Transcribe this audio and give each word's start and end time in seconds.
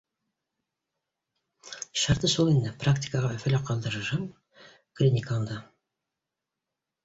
Шарты 2.05 2.31
шул 2.37 2.49
инде 2.55 2.73
практикаға 2.87 3.31
Өфөлә 3.37 3.61
ҡалдырырһың, 3.69 4.27
клиникаңда 4.99 5.63